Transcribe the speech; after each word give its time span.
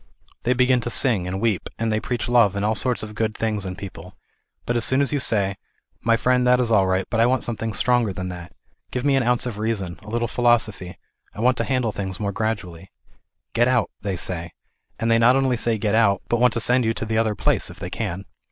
They 0.41 0.53
begin 0.53 0.81
to 0.81 0.89
sing 0.89 1.27
and 1.27 1.39
weep, 1.39 1.69
and 1.77 1.91
they 1.93 1.99
preach 1.99 2.27
love 2.27 2.55
and 2.55 2.65
all 2.65 2.73
sorts 2.73 3.03
of 3.03 3.13
good 3.13 3.37
things 3.37 3.67
in 3.67 3.75
life, 3.79 4.13
but 4.65 4.75
as 4.75 4.83
soon 4.83 4.99
as 4.99 5.13
you 5.13 5.19
say" 5.19 5.57
My 6.01 6.17
friend, 6.17 6.47
that 6.47 6.59
is 6.59 6.71
all 6.71 6.87
right, 6.87 7.05
but 7.11 7.19
I 7.19 7.27
want 7.27 7.43
something 7.43 7.71
stronger 7.71 8.11
than 8.11 8.29
that; 8.29 8.51
give 8.89 9.05
me 9.05 9.15
an 9.15 9.21
ounce 9.21 9.45
of 9.45 9.59
reason, 9.59 9.99
a 10.03 10.09
little 10.09 10.27
philosophy; 10.27 10.97
I 11.35 11.39
want 11.41 11.55
to 11.57 11.65
handle 11.65 11.91
things 11.91 12.19
more 12.19 12.31
gradually."" 12.31 12.89
Get 13.53 13.67
out,'r 13.67 13.89
they 14.01 14.15
say, 14.15 14.53
and 14.97 15.11
they 15.11 15.19
not 15.19 15.35
only 15.35 15.55
say 15.55 15.77
get 15.77 15.93
out, 15.93 16.23
but 16.29 16.39
want 16.39 16.53
to 16.53 16.59
send 16.59 16.83
you 16.83 16.95
to 16.95 17.05
the 17.05 17.19
other 17.19 17.35
place, 17.35 17.69
if 17.69 17.77
they 17.77 17.91
can. 17.91 18.25